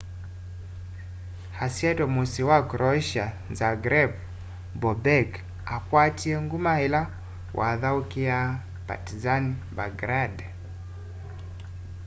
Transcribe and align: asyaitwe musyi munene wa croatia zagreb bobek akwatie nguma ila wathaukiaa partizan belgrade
asyaitwe 1.65 2.05
musyi 2.15 2.41
munene 2.43 2.49
wa 2.51 2.59
croatia 2.69 3.25
zagreb 3.57 4.11
bobek 4.81 5.31
akwatie 5.75 6.35
nguma 6.43 6.73
ila 6.85 7.01
wathaukiaa 7.59 8.47
partizan 8.87 9.43
belgrade 9.75 10.45